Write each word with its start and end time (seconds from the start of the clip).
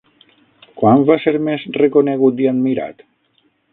Quan 0.81 1.03
va 1.09 1.17
ser 1.25 1.33
més 1.49 1.65
reconegut 1.77 2.41
i 2.45 2.49
admirat? 2.53 3.07